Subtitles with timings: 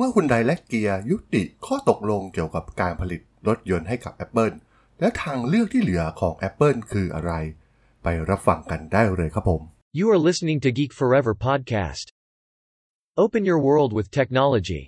[0.00, 4.54] เมื่อคุณไดและเกียร์ยุติข้อตกลงเกี่ยวกับการผลิตรถยนต์ให้กับ Apple
[5.00, 7.32] และทางเลือกที่เหลือของ Apple คืออะไร
[8.02, 9.62] ไปรับฟังกันได้เลยครับผม
[9.98, 12.06] You are listening to Geek Forever podcast.
[13.24, 14.82] Open your world with technology.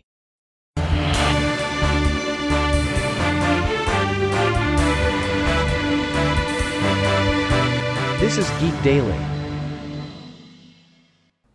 [8.22, 9.20] This is Geek Daily.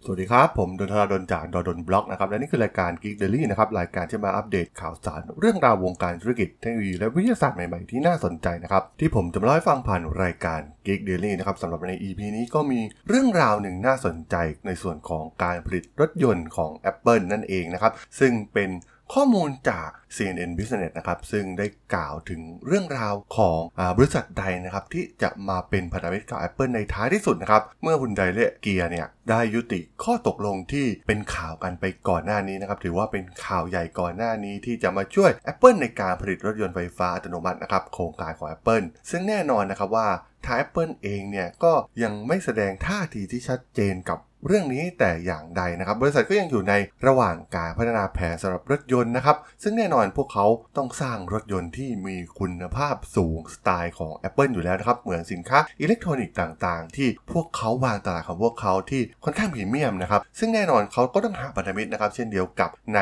[0.07, 14.35] สวัสดีครับ ผมดนทราดนจากดนบล็อกนะครับและนี่คือรายการ Geek Daily นะครับรายการที่มาอัปเดตข่าวสาร เรื่องราววงการธุรกิจเทคโนโลยีและวิทยาศาสตร์ใหม่ๆที่น่าสนใจนะครับที่ผมจะมาเล่าให้ฟังผ่านรายการ Geek Daily นะครับสำหรับใน EP นี้ก็มีเรื่องราวหนึ่งน่าสนใจ
[14.67, 18.69] ในส่วนของการผลิตรถยนต์ของ Apple นั่นเองนะครับซึ่งเป็น
[19.13, 40.09] ข้อมูลจาก CNN Business นะครับ ซึ่งได้กล่าวถึงเรื่องราวของอบริษัทใดนะครับ ที่จะมาเป็นพันธมิตรกับ Apple ในท้ายที่สุดนะครับ เมื่อคุณไดและเกียร์เนี่ย ได้ยุติข้อตกลงที่เป็นข่าวกันไปก่อนหน้านี้นะครับ ถือว่าเป็นข่าวใหญ่ก่อนหน้านี้ที่จะมาช่วย Apple ในการผลิตรถยนต์ไฟฟ้าอัตโนมัตินะครับโครงการของ Apple ซึ่งแน่นอนนะครับว่า
[40.45, 46.73] ทาง Apple เองเนี่ยก็ยังไม่แสดงท่าทีที่ชัดเจนกับ เรื่องนี้แต่อย่างใดนะครับ บริษัทก็ยังอยู่ใน
[47.07, 50.45] ระหว่างการพัฒนาแผนสำหรับรถยนต์นะครับ ซึ่งแน่นอนพวกเขา
[50.77, 62.99] ต้องสร้างรถยนต์ที่มีคุณภาพสูงสไตล์ของ Apple อยู่แล้วนะครับ เหมือนสินค้าอิเล็กทรอนิกส์ต่างๆ ที่พวกเขาวางตลาดของพวกเขาที่ค่อนข้างพรีเมียมนะครับ ซึ่งแน่นอนเขาก็ต้องหาพันธมิตรนะครับ เช่นเดียวกับใน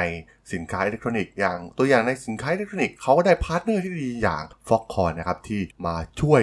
[0.53, 6.41] สินค้าอิเล็กทรอนิกส์อย่างตัวอย่างในสินค้าอิเล็กทรอนิกส์เขาก็ได้ partner ที่ดีอย่าง Foxconn นะครับที่มาช่วย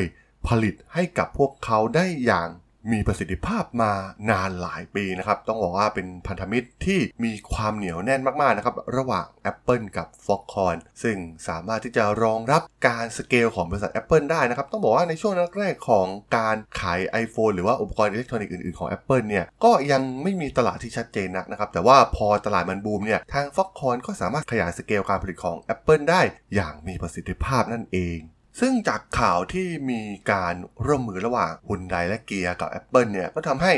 [0.49, 2.49] ผลิตให้กับพวกเขาได้อย่าง
[2.93, 3.93] มีประสิทธิภาพมา
[4.31, 11.17] นานหลายปีนะครับ ต้องบอกว่าเป็นพันธมิตรที่มีความเหนียวแน่นมากๆนะครับ ระหว่าง Apple กับ Foxconn ซึ่ง
[11.49, 26.23] สามารถที่จะรองรับการสเกลของบริษัท Apple ได้นะครับ ต้องบอกว่าในช่วงแรกๆของการขาย iPhone หรือว่าอุปกรณ์อิเล็กทรอนิกส์อื่นๆของ Apple เนี่ย ก็ยังไม่มีตลาดที่ชัดเจนนักนะครับ แต่ว่าพอตลาดมันบูมเนี่ย ทาง Foxconn ก็สามารถขยายสเกลการผลิตของ Apple ได้
[26.55, 28.21] อย่างมีประสิทธิภาพนั่นเอง
[28.61, 30.01] ซึ่งจากข่าวที่มี
[30.33, 30.55] การ
[30.87, 33.73] ร่วมมือระหว่างฮุนไดและเกียร์กับ Apple เนี่ยก็ทำให้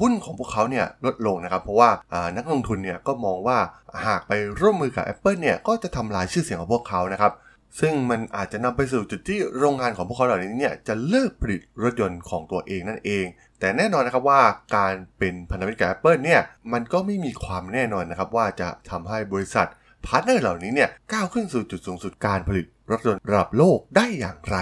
[0.00, 1.90] หุ้นของพวกเขาเนี่ยลดลงนะครับ เพราะว่า
[2.36, 3.58] นักลงทุนเนี่ยก็มองว่า
[4.06, 7.32] หากไปร่วมมือกับ Apple เนี่ยก็จะทำลายชื่อเสียงของพวกเขานะครับ
[7.80, 13.24] ซึ่งมันอาจจะนำไปสู่จุดที่โรงงานของพวกเขาเหล่านี้เนี่ยจะเลิกผลิตรถยนต์ของตัวเองนั่นเอง
[13.60, 14.40] แต่แน่นอนนะครับว่า
[14.76, 16.40] การเป็นพันธมิตรกับ Apple เนี่ย
[16.72, 19.66] มันก็ไม่มีความแน่นอนนะครับว่าจะทำให้บริษัท
[20.06, 24.58] partner เหล่านี้เนี่ยก้าวขึ้นสู่จุดสูงสุดการผลิต รถยนต์ระดับโลกได้อย่างไร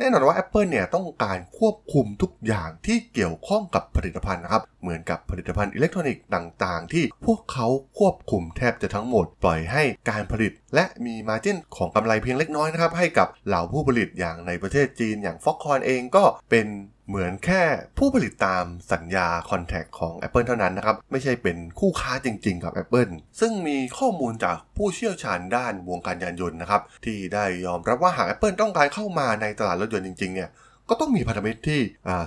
[0.00, 7.66] แน่นอนว่า Apple เนี่ยต้องการควบคุมทุกอย่างที่เกี่ยวข้องกับผลิตภัณฑ์นะครับ เหมือนกับผลิตภัณฑ์อิเล็กทรอนิกส์ต่างๆ ที่พวกเขา
[7.98, 16.66] ควบคุมแทบจะทั้งหมด ปล่อยให้การผลิต และมี margin ของกำไรเพียงเล็กน้อยนะครับให้กับเหล่าผู้ผลิตอย่างในประเทศจีนอย่าง Foxconn เองก็เป็น
[17.08, 17.62] เหมือนแค่
[17.98, 30.50] ผู้ผลิตตามสัญญา contract ของ Apple เท่านั้นนะครับ ไม่ใช่เป็นคู่ค้าจริงๆกับ Apple ซึ่งมีข้อมูลจากผู้เชี่ยวชาญด้านวงการยานยนต์นะครับ ที่ได้ยอมรับว่าหาก Apple ต้องการเข้ามาในตลาดรถยนต์จริงๆเนี่ย
[30.88, 31.80] ก็ต้องมีพันธมิตรที่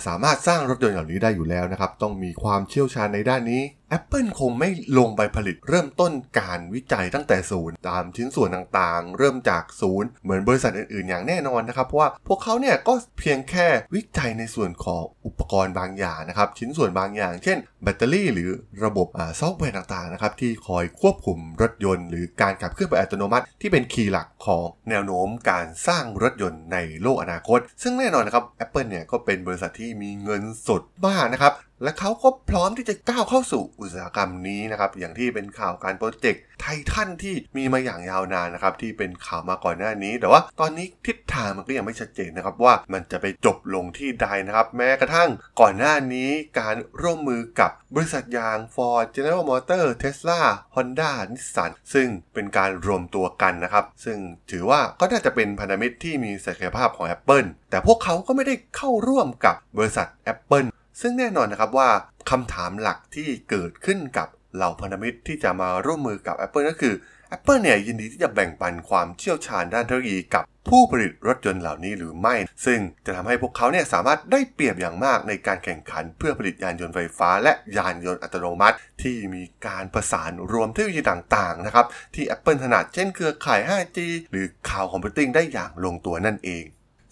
[0.07, 3.61] สามารถสร้างรถยนต์เหล่านี้ได้อยู่แล้วนะครับ ต้องมีความเชี่ยวชาญในด้านนี้
[3.97, 18.50] Apple คงไม่ลงไปผลิตเริ่มต้นการวิจัยตั้งแต่ศูนย์ตามชิ้นส่วนต่างๆ เริ่มจากศูนย์เหมือนบริษัทอื่นๆ อย่างแน่นอนนะครับ เพราะว่าพวกเขาเนี่ยก็เพียงแค่วิจัยในส่วนของอุปกรณ์บางอย่างนะครับ ชิ้นส่วนบางอย่าง เช่น แบตเตอรี่หรือ
[18.85, 19.07] ระบบ
[19.40, 44.67] ซอฟต์แวร์ต่างๆนะครับที่คอยควบคุมรถยนต์ หรือการขับเคลื่อนไปอัตโนมัติ ที่เป็น key หลักของแนวโน้มการสร้างรถยนต์ในโลกอนาคต ซึ่งแน่นอนนะครับ Apple เนี่ยก็เป็นบริษัทที่มีเงินสดมากนะครับ และเขาก็พร้อมที่จะก้าวเข้าสู่อุตสาหกรรมนี้นะครับ อย่างที่เป็นข่าวการ Project Titan ที่มีมาอย่างยาวนานนะครับ ที่เป็นข่าวมาก่อนหน้านี้ แต่ว่าตอนนี้ทิศทางมันก็ยังไม่ชัดเจนนะครับ ว่ามันจะไปจบลงที่ใดนะครับ
[44.77, 45.29] แม้กระทั่ง
[45.61, 50.41] ก่อนหน้านี้การร่วมมือกับบริษัทยาง Ford General Motors Tesla
[50.75, 54.17] Honda Nissan ซึ่งเป็นการรวมตัวกันนะครับ ซึ่ง
[54.51, 60.67] ถือว่าก็น่าจะเป็นพันธมิตรที่มีศักยภาพของ Apple แต่พวกเขาก็ไม่ได้เข้าร่วมกับบริษัท Apple
[61.00, 61.90] ซึ่งแน่นอนนะครับว่า
[62.29, 66.94] คำถามหลักที่เกิดขึ้นกับเหล่าพันธมิตรที่จะมาร่วมมือกับ Apple ก็คือ
[67.35, 72.35] Apple เนี่ยยินดีที่จะแบ่งปันความเชี่ยวชาญด้านเทคโนโลยีกับผู้ผลิตรถยนต์เหล่านี้หรือไม่
[72.66, 81.85] ซึ่งจะทำให้พวกเขาเนี่ยสามารถได้เปรียบอย่างมากในการแข่งขันเพื่อผลิตยานยนต์ไฟฟ้า และยานยนต์อัตโนมัติ ที่มีการประสานรวมเทคโนโลยีต่างๆนะครับ
[82.16, 83.97] ที่ Apple ถนัดเช่นเครือข่าย 5G
[84.32, 86.64] หรือข่าวคอมพิวติ้งได้อย่างลงตัวนั่นเอง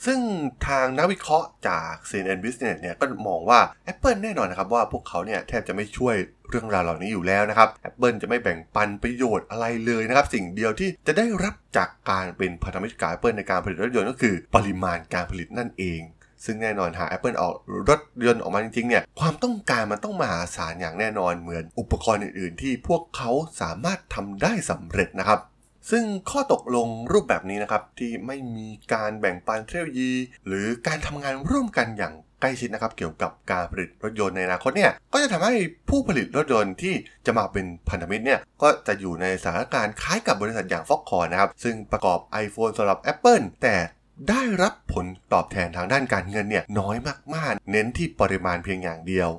[0.05, 0.19] ซึ่ง
[0.67, 3.59] ทางนักวิเคราะห์จาก CNN Business เนี่ยก็มองว่า
[3.91, 6.15] Apple แน่นอนนะครับว่าพวกเขาเนี่ยแทบจะไม่ช่วย
[6.49, 16.01] เรื่องราวเหล่านี้อยู่แล้วนะครับ Apple จะไม่แบ่งปันประโยชน์อะไรเลยนะครับ สิ่งเดียวที่จะได้รับจากการเป็นพันธมิตรกับ Apple ในการผลิตรถยนต์ก็คือปริมาณการผลิตนั่นเอง
[16.45, 17.53] ซึ่งแน่นอนหาก Apple ออก
[17.89, 23.31] รถยนต์ออกมาจริงๆเนี่ยความต้องการมันต้องมหาศาลอย่างแน่นอนเหมือนอุปกรณ์อื่นๆ ที่พวกเขา
[23.61, 25.39] สามารถทำได้สำเร็จนะครับ
[25.89, 30.13] ซึ่งข้อตกลงรูปแบบนี้นะครับ ที่ไม่มีการแบ่งปันเทคโนโลยี
[30.47, 35.53] หรือการทำงานร่วมกันอย่างใกล้ชิดนะครับเกี่ยวกับการผลิตรถยนต์ในอนาคตเนี่ยก็จะทำให้
[35.89, 36.93] ผู้ผลิตรถยนต์ที่
[37.25, 43.75] จะมาเป็นพันธมิตรเนี่ยก็จะอยู่ในสถานการณ์คล้ายกับบริษัทอย่างฟ็อกคอนะครับซึ่งประกอบ iPhone สำหรับ Apple แต่
[44.29, 46.97] ได้รับผลตอบแทนทางด้านการเงินเนี่ยน้อย
[47.35, 49.29] มากๆ เน้นที่ปริมาณเพียงอย่างเดียว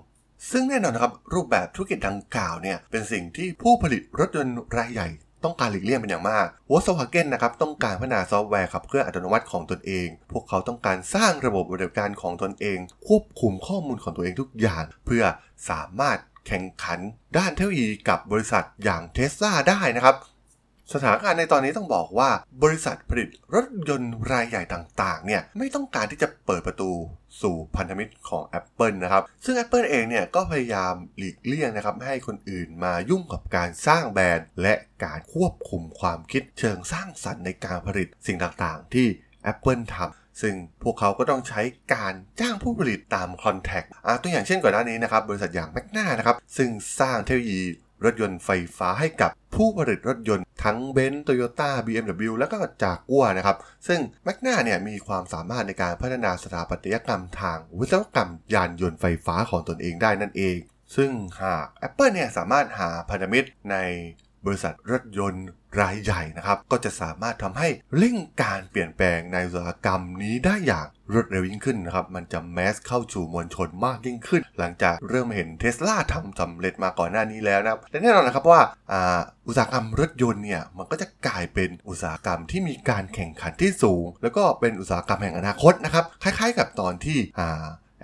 [0.50, 5.08] ซึ่งแน่นอนนะครับรูปแบบธุรกิจดังกล่าวเนี่ยเป็นสิ่งที่ผู้ผลิตรถยนต์รายใหญ่
[5.44, 12.78] ต้องการหลีกเลี่ยงเป็นอย่างมากวอสวาเกนนะครับต้องการพัฒนาซอฟต์แวร์ขับเคลื่อนอัตโนมัติของตนเอง พวกเขาต้องการสร้างระบบบริการของตนเอง
[13.08, 15.24] ควบคุมข้อมูลของตัวเองทุกอย่าง เพื่อ
[15.70, 16.98] สามารถแข่งขัน
[17.36, 20.16] ด้านเทคโนโลยีกับบริษัทอย่างเทสลาได้นะครับ
[20.94, 22.30] สถานการณ์ในตอนนี้ต้องบอกว่า
[22.62, 26.90] บริษัทผลิตรถยนต์รายใหญ่ต่างๆ เนี่ยไม่ต้องการที่จะเปิดประตู
[27.42, 39.06] สู่พันธมิตรของ Apple นะครับ ซึ่ง Apple เองเนี่ยก็พยายามหลีกเลี่ยงนะครับไม่ให้คนอื่นมายุ่งกับการสร้างแบรนด์ และการควบคุมความคิดเชิงสร้างสรรค์ในการผลิตสิ่งต่างๆ ที่
[39.52, 41.62] Apple ทำซึ่งพวกเขาก็ต้องใช้
[41.94, 43.82] การจ้างผู้ผลิตตามคอนแทค
[44.22, 46.70] ตัวอย่างเช่นก่อนหน้านี้นะครับ บริษัทอย่างแมกนานะครับ ซึ่ง
[47.00, 47.62] สร้างเทคโนโลยี
[48.04, 53.56] รถยนต์ไฟฟ้าให้กับผู้ผลิตรถยนต์ทั้งเบนซ์โตโยต้า BMW แล้วก็จากัวนะครับ
[53.88, 60.56] ซึ่งแมกนาเนี่ยมีความสามารถในการพัฒนาสถาปัตยกรรมทางวิศวกรรมยานยนต์ไฟฟ้าของตนเองได้นั่นเอง
[60.96, 61.10] ซึ่ง
[61.42, 63.76] หาก Apple เนี่ยสามารถหาพันธมิตรใน
[64.46, 65.46] บริษัทรถยนต์
[65.80, 78.60] รายใหญ่นะครับ ก็จะสามารถทำให้เร่งการเปลี่ยนแปลงในอุตสาหกรรมนี้ได้อย่างรวดเร็วยิ่งขึ้นนะครับ มันจะแมสเข้าสู่มวลชนมากยิ่งขึ้น หลังจากเริ่มเห็นเทสลาทำสำเร็จมาก่อนหน้านี้แล้วนะครับและแน่นอนนะครับว่า
[79.48, 87.18] อุตสาหกรรมรถยนต์เนี่ยมันก็จะกลายเป็นอุตสาหกรรมที่มีการแข่งขันที่สูง แล้วก็เป็นอุตสาหกรรมแห่งอนาคตนะครับคล้าย ๆ กับตอนที่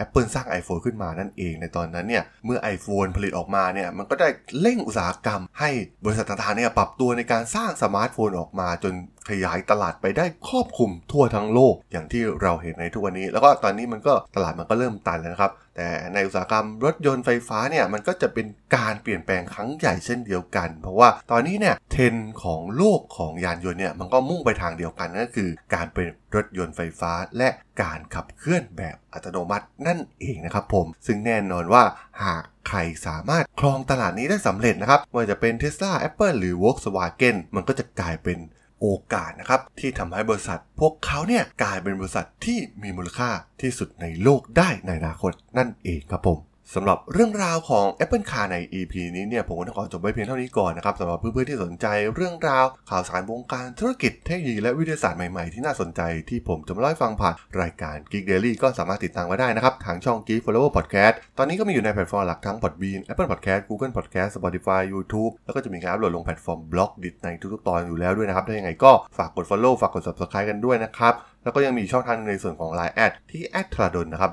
[0.04, 4.28] Apple สร้าง iPhone ขึ้นมานั่นเอง ในตอนนั้นเนี่ย เมื่อ iPhone ผลิตออกมาเนี่ย มันก็ได้
[4.60, 5.70] เร่งอุตสาหกรรม ให้
[6.04, 8.93] บริษัทต่างๆเนี่ยปรับตัวในการสร้างสมาร์ทโฟนออกมาจน
[9.28, 18.46] ขยายตลาดไปได้ครอบคลุมทั่วทั้งโลกอย่างที่เราเห็นในทุกวันนี้ แล้วก็ตอนนี้มันก็ตลาดมันก็เริ่มตันแล้วนะครับ แต่ในอุตสาหกรรมรถยนต์ไฟฟ้าเนี่ยมันก็จะเป็น
[18.76, 22.14] การเปลี่ยนแปลงครั้งใหญ่เช่นเดียวกัน เพราะว่าตอนนี้เนี่ยเทรน
[22.44, 27.49] ของโลกของยานยนต์เนี่ยมันก็มุ่งไปทางเดียวกันนั่นก็คือ การเป็นรถยนต์ไฟฟ้าและ
[27.82, 31.82] การขับเคลื่อนแบบอัตโนมัตินั่นเองนะครับผม ซึ่งแน่นอนว่า
[32.22, 38.38] หากใครสามารถครองตลาดนี้ได้สำเร็จนะครับไม่ว่าจะเป็น Tesla Apple หรือ Volkswagen มันก็จะกลายเป็น
[38.81, 43.31] โอกาสนะครับที่ทำให้บริษัท พวกเขาเนี่ยกลายเป็นบริษัทที่มีมูลค่า
[43.62, 46.38] ที่สุดในโลกได้ในอนาคตนั่นเองครับผม
[46.75, 62.57] สำหรับเรื่องราวของ Apple Car ใน EP นี้เนี่ยผมก็ต้องขอจบไว้เพียงเท่านี้ก่อนนะครับสำหรับเพื่อนๆที่สนใจเรื่องราวข่าวสารวงการธุรกิจเทคโนโลยีและวิทยาศาสตร์ใหม่ๆ ที่น่าสนใจที่ผมจะมาเล่าให้ฟังผ่านรายการ Geek Daily ก็สามารถติดตามไว้ได้นะครับ ทางช่อง Geek Forever Podcast ตอนนี้ก็มีอยู่ในแพลตฟอร์มหลักทั้ง
[62.63, 71.15] Podbean Apple Podcast Google Podcast Spotify YouTube แล้วก็จะมีการอัปโหลดลงแพลตฟอร์ม Blockdit ในทุกๆตอนอยู่แล้วด้วยนะครับถ้าอย่างไรก็ฝากกด Follow ฝากกด Subscribe กันด้วยนะครับ
[71.45, 74.33] แล้วก็ยังมีช่องทางในส่วนของ Line ที่แอดทราดนนะครับ